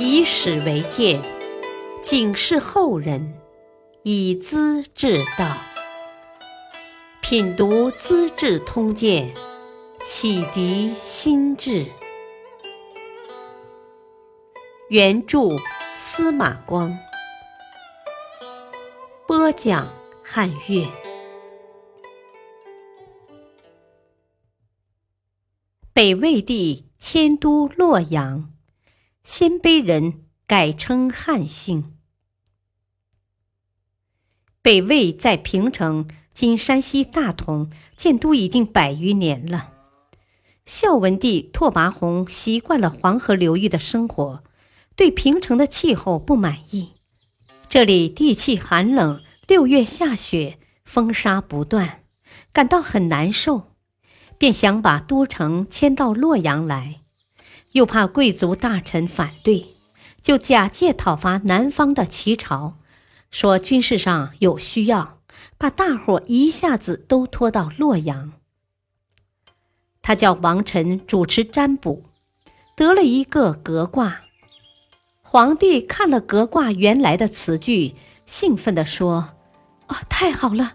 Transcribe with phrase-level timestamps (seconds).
[0.00, 1.20] 以史为鉴，
[2.02, 3.34] 警示后人，
[4.04, 5.56] 以资治道。
[7.20, 9.34] 品读《资治通鉴》，
[10.04, 11.84] 启迪心智。
[14.88, 15.56] 原著
[15.96, 16.96] 司马光，
[19.26, 20.86] 播讲汉乐。
[25.92, 28.52] 北魏帝迁都洛阳，
[29.30, 31.92] 鲜卑人改称汉姓。
[34.62, 36.08] 北魏在平城。
[36.32, 39.74] 今山西大同建都已经百余年了。
[40.64, 44.44] 孝文帝拓跋宏习惯了黄河流域的生活，
[44.96, 46.92] 对平城的气候不满意。
[47.68, 52.04] 这里地气寒冷，六月下雪，风沙不断，
[52.52, 53.72] 感到很难受，
[54.38, 57.00] 便想把都城迁到洛阳来。
[57.78, 59.76] 又怕贵族大臣反对，
[60.20, 62.74] 就假借讨伐南方的齐朝，
[63.30, 65.18] 说军事上有需要。
[65.56, 68.32] 把大伙一下子都拖到洛阳。
[70.02, 72.04] 他叫王臣主持占卜，
[72.74, 74.22] 得了一个革卦。
[75.22, 77.94] 皇帝看了革卦原来的词句，
[78.26, 79.34] 兴奋地说
[79.86, 80.74] ：“啊，太好了！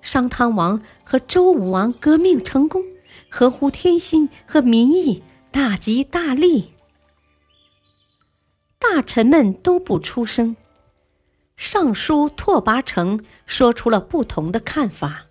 [0.00, 2.82] 商汤王和周武王革命成功，
[3.28, 6.72] 合乎天心和民意，大吉大利。”
[8.80, 10.56] 大臣们都不出声。
[11.56, 15.26] 尚书拓跋成说出了不同的看法：“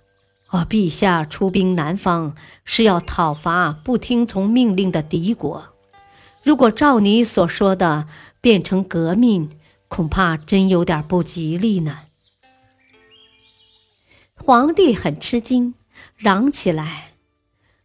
[0.47, 5.75] 啊，陛下出兵南方是要讨伐不听从命令的敌国。
[6.41, 8.07] 如果照你所说的
[8.39, 9.49] 变成革命，
[9.89, 12.03] 恐怕真有点不吉利呢。”
[14.35, 15.73] 皇帝很吃惊，
[16.15, 17.15] 嚷起来：“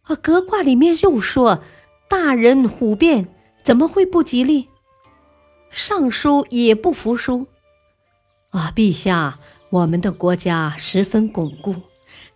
[0.03, 1.61] 啊，革卦里面又说
[2.09, 3.27] 大人虎变，
[3.63, 4.67] 怎么会不吉利？”
[5.71, 7.45] 尚书也不服输。
[8.49, 11.75] 啊，陛下，我们的国家十分巩固，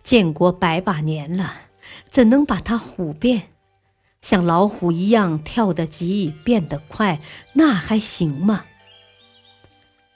[0.03, 1.53] 建国百把年了，
[2.12, 3.50] 怎能把它虎变？
[4.22, 7.19] 像老虎一样跳得急，变得快，
[7.53, 8.66] 那还行吗？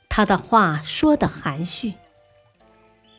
[0.07, 1.95] 他的话说得含蓄。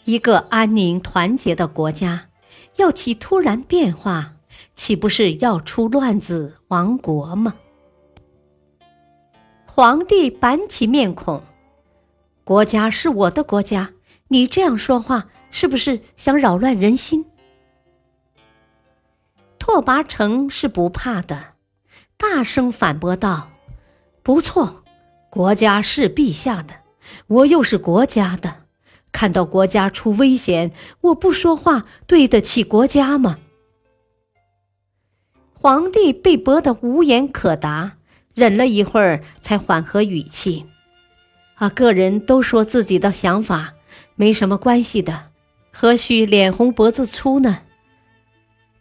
[0.04, 2.28] 一个安宁团结的国家，
[2.76, 4.36] 要起突然变化，
[4.74, 7.54] 岂不是要出乱子、亡国吗？
[9.66, 11.42] 皇帝板起面孔。
[12.44, 13.92] 国家是我的国家，
[14.28, 17.26] 你这样说话是不是想扰乱人心？
[19.58, 21.54] 拓跋成是不怕的，
[22.16, 23.50] 大声反驳道
[24.24, 24.82] ：“不错，
[25.28, 26.74] 国家是陛下的，
[27.26, 28.62] 我又是国家的，
[29.12, 33.38] 看到国家出危险，我不说话，对得起国家吗？”
[35.60, 37.96] 皇帝被驳得无言可答，
[38.32, 40.66] 忍了一会儿，才缓和语气。
[41.56, 43.74] 啊，个人都说自己的想法，
[44.14, 45.30] 没什么关系的，
[45.72, 47.62] 何须脸红脖子粗呢？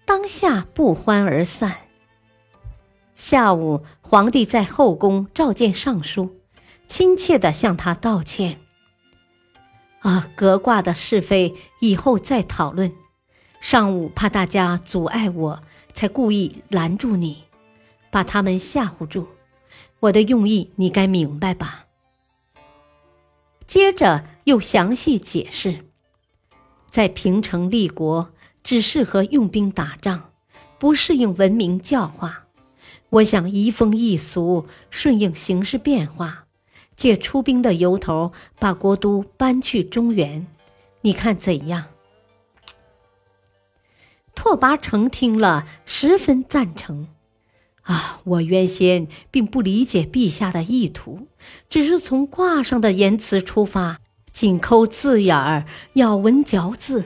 [0.05, 1.77] 当下不欢而散。
[3.15, 6.35] 下午，皇帝在后宫召见尚书，
[6.87, 8.59] 亲切地向他道歉。
[10.01, 12.93] 啊，隔卦的是非以后再讨论。
[13.67, 15.61] 上午怕大家阻碍我，
[15.93, 17.43] 才故意拦住你，
[18.09, 19.27] 把他们吓唬住。
[19.99, 21.85] 我的用意你该明白吧？
[23.67, 25.83] 接着又详细解释，
[26.89, 28.31] 在平城立国
[28.63, 30.29] 只适合用兵打仗，
[30.79, 32.45] 不适应文明教化。
[33.09, 36.45] 我想移风易俗，顺应形势变化，
[36.95, 40.47] 借出兵的由头，把国都搬去中原。
[41.01, 41.87] 你看怎样？
[44.37, 47.07] 拓跋成听了，十分赞成。
[47.81, 51.27] 啊，我原先并不理解陛下的意图，
[51.67, 53.99] 只是从卦上的言辞出发，
[54.31, 57.05] 紧抠字眼儿，咬文嚼字，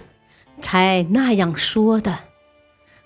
[0.60, 2.20] 才那样说的。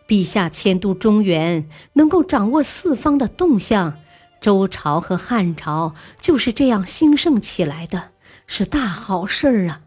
[0.07, 3.99] 陛下迁都中原，能够掌握四方的动向，
[4.41, 8.09] 周朝和汉朝就是这样兴盛起来的，
[8.47, 9.81] 是大好事儿啊！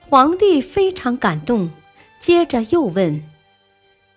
[0.00, 1.70] 皇帝非常感动，
[2.24, 3.22] 接着又问。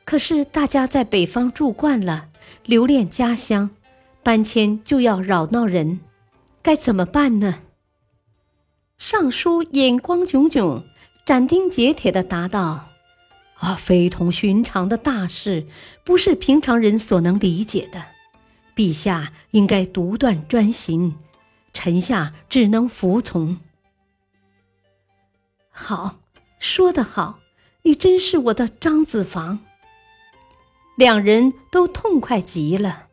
[0.06, 2.30] 可是大家在北方住惯了，
[2.64, 3.72] 留恋家乡，
[4.24, 6.00] 搬迁就要扰闹人，
[6.62, 7.64] 该怎么办呢？
[8.98, 10.86] 尚书眼光炯炯，
[11.26, 12.92] 斩钉截铁地答道
[13.60, 15.68] ：“啊，非同寻常的大事，
[16.06, 18.02] 不是平常人所能理解的。
[18.74, 21.18] 陛下应该独断专行，
[21.74, 23.58] 臣下只能服从。”
[25.70, 26.20] 好，
[26.58, 27.40] 说得好，
[27.88, 29.60] 你真是我的张子房。
[30.98, 33.08] 两人都痛快极了。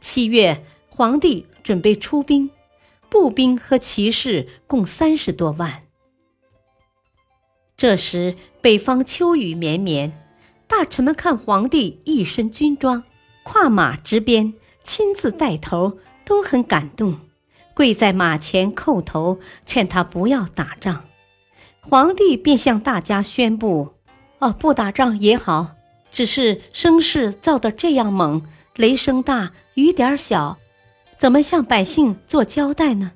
[0.00, 2.50] 七月，皇帝准备出兵，
[3.08, 5.82] 步兵和骑士共三十多万。
[7.76, 10.12] 这时，北方秋雨绵绵，
[10.68, 13.02] 大臣们看皇帝一身军装，
[13.42, 14.54] 跨马执鞭，
[14.84, 17.18] 亲自带头，都很感动，
[17.74, 21.07] 跪在马前叩头，劝他不要打仗。
[21.90, 23.94] 皇帝便向大家宣布
[24.40, 25.68] ：“哦，不打仗也好，
[26.10, 28.42] 只是声势造得这样猛，
[28.76, 30.58] 雷声大，雨点小，
[31.18, 33.12] 怎么向百姓做交代呢？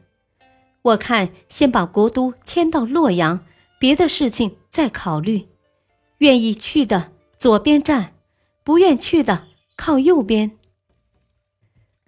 [0.80, 3.40] 我看先把国都迁到洛阳。”
[3.78, 5.48] 别的事情再考虑，
[6.18, 8.14] 愿意去的左边站，
[8.62, 10.52] 不愿去的靠右边。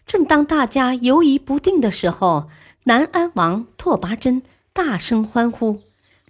[0.07, 2.49] 正当大家犹疑不定的时候，
[2.85, 4.41] 南安王拓跋真
[4.73, 5.81] 大声欢呼：“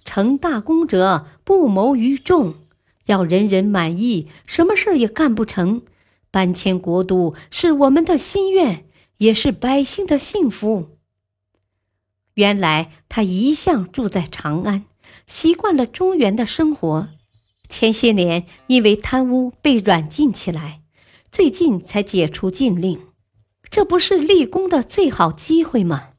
[0.04, 2.54] 成大功者不谋于众，
[3.06, 5.82] 要人人满意，什么事儿也干不成。
[6.30, 8.86] 搬迁国都是我们的心愿，
[9.18, 10.98] 也是百姓的幸福。”
[12.34, 14.84] 原来他一向住在长安。
[15.26, 17.08] 习惯了中原的生活，
[17.68, 20.80] 前些年因为贪污被软禁起来，
[21.30, 23.00] 最近才解除禁令，
[23.70, 26.13] 这不是立功的最好机会吗？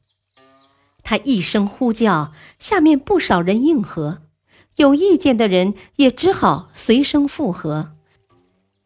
[1.08, 4.22] 他一声呼叫，下面不少人应和，
[4.74, 7.92] 有意见的人也只好随声附和，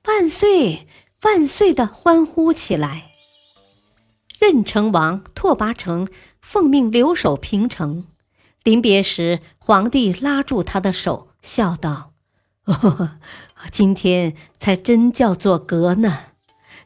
[0.04, 0.86] 万岁
[1.22, 3.12] 万岁的欢呼起来。
[4.38, 6.08] 任城王拓跋成
[6.42, 8.04] 奉命留守平城。
[8.64, 12.12] 临别时，皇帝拉住他的手，笑道
[12.68, 13.12] ：“哦，
[13.72, 16.18] 今天才真叫做格呢，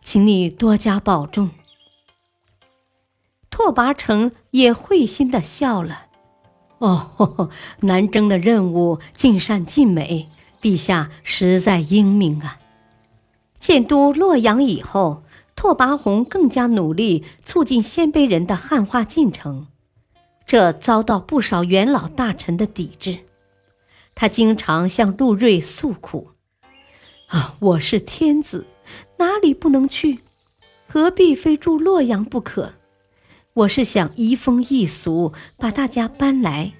[0.04, 1.50] 请你多加保重。”
[3.56, 6.06] 拓跋成也会心的笑了
[6.78, 7.50] ：“哦，
[7.82, 10.28] 南征的任务尽善尽美，
[10.60, 12.58] 陛下实在英明啊！”
[13.60, 15.22] 建都洛阳以后，
[15.54, 19.68] 拓跋宏更加努力促进鲜卑人的汉化进程。
[20.44, 23.20] 这遭到不少元老大臣的抵制，
[24.16, 26.30] 他经常向陆睿诉苦
[27.30, 28.66] ：“啊，我是天子，
[29.18, 30.22] 哪里不能去？
[30.88, 32.72] 何必非住洛阳不可？
[33.54, 36.72] 我是想移风易俗，把大家搬来，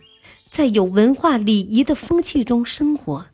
[0.50, 3.26] 在有文化礼仪的风气中生活，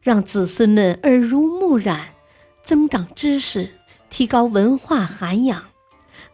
[0.00, 2.14] 让子孙们耳濡目染，
[2.62, 3.70] 增长知识，
[4.08, 5.64] 提高文化涵养。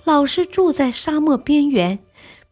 [0.04, 1.98] 老是住在沙漠边缘。”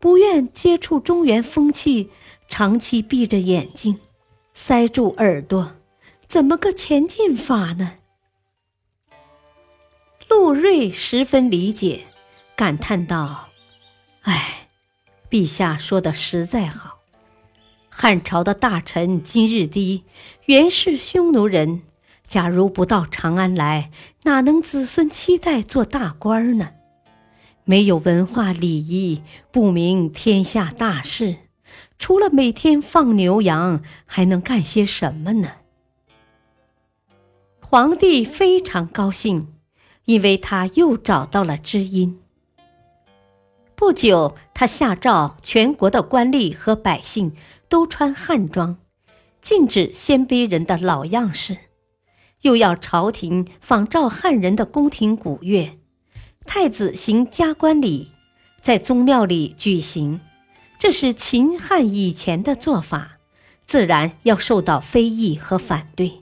[0.00, 2.08] 不愿接触中原风气，
[2.48, 3.98] 长期闭着眼睛，
[4.54, 5.72] 塞住耳朵，
[6.26, 7.96] 怎么个前进法呢？
[10.26, 12.06] 陆睿十分理解，
[12.56, 13.49] 感叹道
[14.22, 14.68] ：“哎，
[15.30, 16.98] 陛下说的实在好。
[17.88, 20.04] 汉朝的大臣今日低，
[20.46, 21.82] 原是匈奴人，
[22.26, 23.90] 假如不到长安来，
[24.22, 26.70] 哪能子孙期待做大官呢？”
[27.64, 29.22] 没有文化礼仪，
[29.52, 31.36] 不明天下大事，
[31.98, 35.52] 除了每天放牛羊，还能干些什么呢？
[37.60, 39.54] 皇帝非常高兴，
[40.06, 42.19] 因为他又找到了知音。
[43.80, 47.32] 不久，他下诏，全国的官吏和百姓
[47.66, 48.76] 都穿汉装，
[49.40, 51.56] 禁止鲜卑人的老样式，
[52.42, 55.78] 又要朝廷仿照汉人的宫廷古乐。
[56.44, 58.10] 太子行加冠礼，
[58.60, 60.20] 在宗庙里举行，
[60.78, 63.16] 这是秦汉以前的做法，
[63.66, 66.20] 自然要受到非议和反对。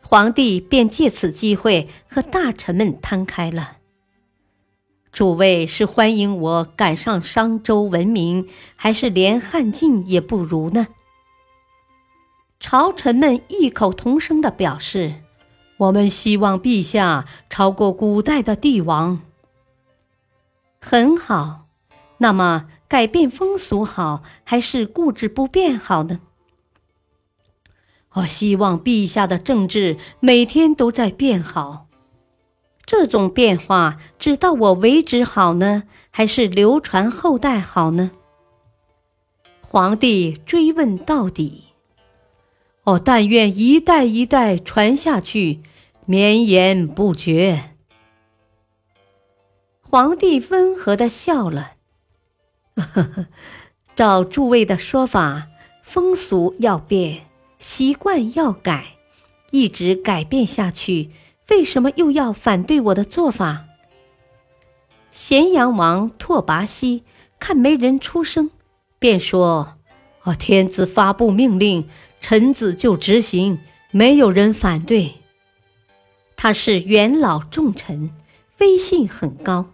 [0.00, 3.78] 皇帝便借此机会和大臣们摊开了：
[5.12, 10.88] 诸位是欢迎我赶上商周文明，还是连汉晋也不如呢？
[12.58, 15.16] 朝臣们异口同声地表示。
[15.78, 19.20] 我们希望陛下超过古代的帝王。
[20.80, 21.66] 很好，
[22.18, 26.20] 那么改变风俗好，还是固执不变好呢？
[28.12, 31.88] 我希望陛下的政治每天都在变好。
[32.92, 38.10] 这种变化只到我为止好呢，还是流传后代好呢？
[39.62, 41.68] 皇帝追问到底。
[42.84, 45.62] 哦，但愿一代一代传下去。
[46.04, 47.76] 绵延不绝。
[49.80, 51.76] 皇帝温和的笑了，
[52.74, 53.26] 呵呵，
[53.96, 55.46] 照诸位的说法，
[55.82, 57.22] 风俗要变，
[57.58, 58.96] 习惯要改，
[59.52, 61.10] 一直改变下去，
[61.52, 63.66] 为什么又要反对我的做法？
[65.10, 67.04] 咸阳王拓跋希
[67.38, 68.50] 看没人出声，
[68.98, 69.76] 便说
[70.24, 71.86] ：“哦，天子发布命令，
[72.22, 73.58] 臣子就执行，
[73.90, 75.16] 没有人反对。”
[76.34, 78.10] 他是元老重臣，
[78.60, 79.66] 威信很高，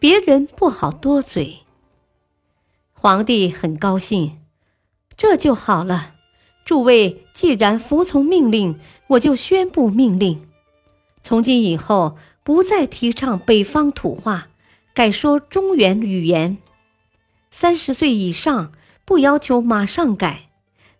[0.00, 1.58] 别人不好多嘴。
[2.92, 4.40] 皇帝很高兴，
[5.16, 6.14] 这就好了。
[6.64, 10.49] 诸位既然服从命令，我就宣布命令：
[11.22, 14.48] 从今以后，不再提倡北方土话，
[14.94, 16.58] 改说中原语言。
[17.50, 18.72] 三十岁以上
[19.04, 20.48] 不要求马上改，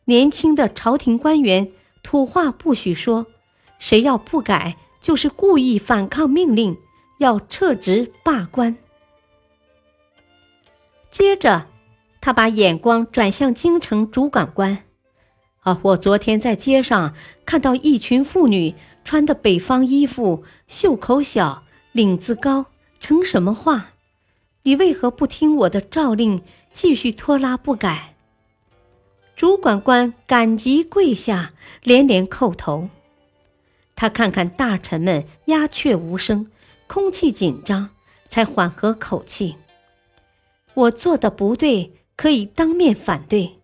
[0.04, 1.70] 年轻的朝廷官员
[2.02, 3.26] 土话不许说，
[3.78, 6.76] 谁要不改，就是故意反抗命令，
[7.18, 8.76] 要撤职罢官。
[11.10, 11.66] 接着，
[12.20, 14.84] 他把眼光转向京城主管官。
[15.60, 15.78] 啊！
[15.82, 17.14] 我昨天在街上
[17.44, 18.74] 看到一群妇女
[19.04, 22.66] 穿的北方衣服，袖口小，领子高，
[22.98, 23.92] 成什么话？
[24.62, 28.14] 你为何不听我的诏令，继续拖拉不改？
[29.36, 31.52] 主管官赶急跪下，
[31.82, 32.88] 连连叩头。
[33.94, 36.50] 他看看大臣们鸦雀无声，
[36.86, 37.90] 空气紧张，
[38.30, 39.56] 才缓和口气。
[40.72, 43.58] 我做的不对，可以当面反对，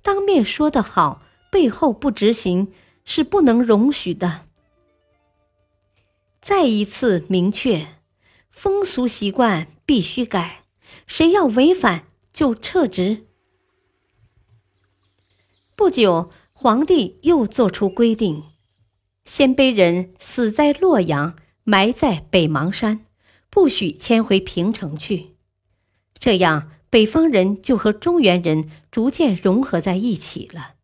[0.00, 1.22] 当面说的好。
[1.50, 2.72] 背后不执行
[3.04, 4.46] 是不能容许的。
[6.40, 7.96] 再一次明确，
[8.50, 10.62] 风俗习惯必须改，
[11.06, 13.26] 谁要违反就撤职。
[15.76, 18.44] 不久，皇帝又作出规定：
[19.24, 23.06] 鲜卑人死在洛阳，埋在北邙山，
[23.50, 25.36] 不许迁回平城去。
[26.18, 30.74] 这样，北方人就和中原人逐渐融合在一起了。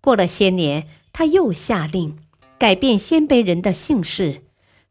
[0.00, 2.18] 过了些年，他又下令
[2.58, 4.42] 改变鲜卑人的姓氏，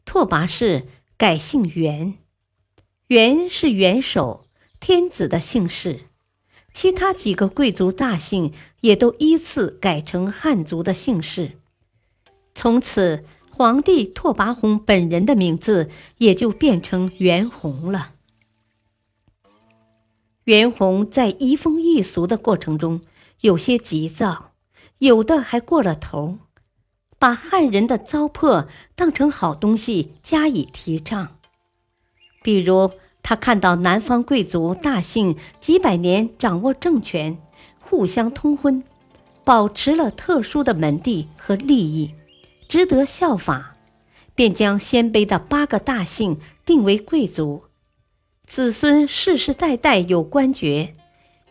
[0.05, 0.87] 拓跋氏
[1.17, 2.15] 改姓元，
[3.07, 4.45] 元是元首
[4.79, 6.01] 天子的姓氏。
[6.73, 11.53] 其他几个贵族大姓也都依次改成汉族的姓氏。
[12.53, 18.13] 从此，皇帝拓跋宏本人的名字也就变成元宏了。
[20.43, 23.01] 元宏在移风易俗的过程中
[23.41, 24.51] 有些急躁。
[24.99, 26.39] 有的还过了头，
[27.19, 31.37] 把汉人的糟粕当成好东西加以提倡。
[32.41, 37.37] 比如，他看到南方贵族大姓几百年掌握政权，
[37.79, 38.83] 互相通婚，
[39.43, 42.15] 保持了特殊的门第和利益，
[42.67, 43.75] 值得效法，
[44.33, 47.63] 便将鲜卑的八个大姓定为贵族，
[48.45, 50.93] 子孙世世代代有官爵；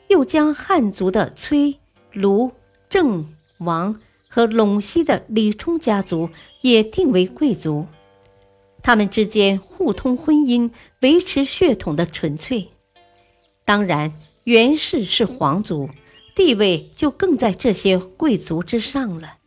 [0.08, 1.78] 又将汉族的崔、
[2.10, 2.50] 卢、
[2.88, 3.35] 郑。
[3.58, 7.86] 王和陇西的李冲家族也定为贵族，
[8.82, 10.70] 他们之间互通婚姻，
[11.00, 12.68] 维持血统的纯粹。
[13.64, 14.12] 当然，
[14.44, 15.88] 袁氏是皇族，
[16.34, 19.38] 地位就更在这些贵族之上了。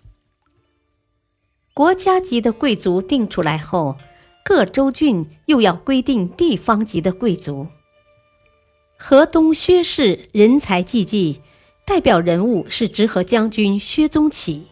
[1.74, 3.98] 国家级的贵族定出来后，
[4.44, 7.68] 各州郡又要规定地方级的贵族。
[8.98, 11.42] 河东薛氏人才济济。
[11.90, 14.68] 代表人物是直河将军薛宗起，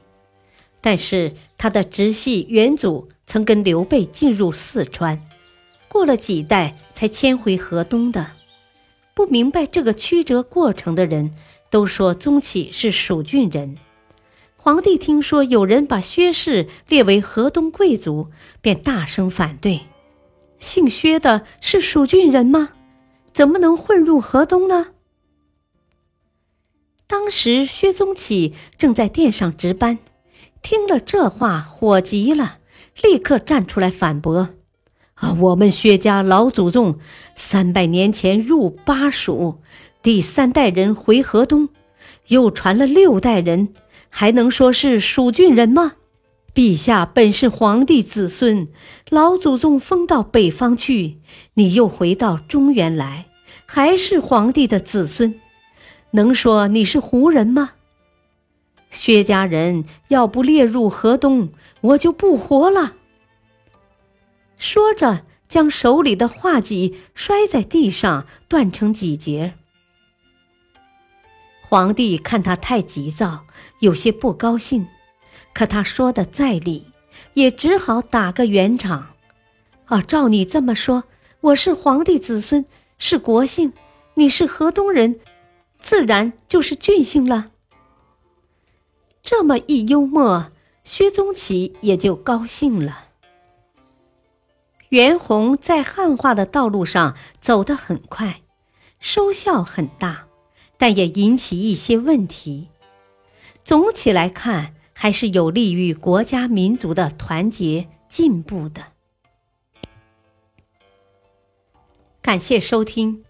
[0.81, 5.19] 但是他的直系远祖曾跟刘备进入四川，
[5.87, 8.33] 过了几代才迁回河东的。
[9.15, 11.31] 不明白这个曲折过程的人，
[11.71, 13.75] 都说宗起是蜀郡人。
[14.55, 18.27] 皇帝听说有人把薛氏列为河东贵族，
[18.61, 19.79] 便大声反对：
[20.59, 22.73] 姓薛的是蜀郡人吗？
[23.33, 24.89] 怎么能混入河东呢？
[27.09, 29.99] 当时薛宗起正在殿上值班，
[30.61, 32.57] 听了这话，火急了，
[33.01, 34.49] 立刻站出来反驳
[35.15, 36.99] ：“啊，我们薛家老祖宗
[37.33, 39.61] 三百年前入巴蜀，
[40.03, 41.69] 第三代人回河东，
[42.27, 43.69] 又传了六代人，
[44.09, 45.93] 还能说是蜀郡人吗？
[46.53, 48.67] 陛下本是皇帝子孙，
[49.09, 51.19] 老祖宗封到北方去，
[51.53, 53.27] 你又回到中原来，
[53.65, 55.39] 还是皇帝的子孙。”
[56.11, 57.71] 能说你是胡人吗？
[58.89, 61.49] 薛家人要不列入河东，
[61.81, 62.95] 我就不活了。
[64.57, 69.53] 说着，将手里的画戟摔在地上，断成几截。
[71.61, 73.45] 皇帝看他太急躁，
[73.81, 74.87] 有些不高兴，
[75.53, 76.85] 可他说的在理，
[77.33, 79.09] 也只好打个圆场。
[79.85, 81.03] 啊，照你这么说，
[81.41, 82.65] 我是皇帝子孙，
[82.97, 83.73] 是国姓，
[84.13, 85.19] 你是河东人。
[85.87, 87.49] 自然就是俊星了。
[89.23, 90.51] 这么一幽默，
[90.83, 93.05] 薛宗起也就高兴了。
[94.89, 98.41] 袁弘在汉化的道路上走得很快，
[98.99, 100.27] 收效很大，
[100.77, 102.67] 但也引起一些问题。
[103.63, 108.87] 总体来看，还是有利于国家民族的团结进步的。
[112.21, 113.23] 感谢收听，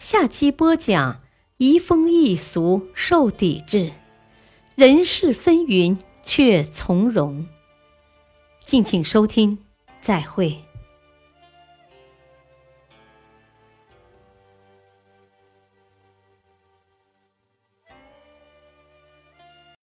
[0.00, 1.21] 下期播讲
[1.64, 3.92] 移风易俗受抵制，
[4.74, 7.46] 人事纷纭却从容。
[8.64, 9.58] 敬请收听，
[10.00, 10.58] 再会。